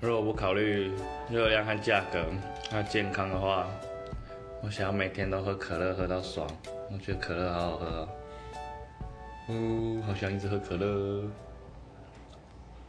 [0.00, 0.90] 如果不考虑
[1.28, 2.24] 热量和价格，
[2.72, 3.66] 那健康的话，
[4.62, 6.48] 我想要每天都喝可乐喝到爽。
[6.90, 8.08] 我觉得可乐好好喝、哦，
[9.48, 11.22] 嗯，好想一直喝可乐。